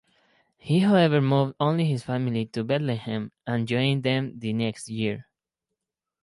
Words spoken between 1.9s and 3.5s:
family to Bethlehem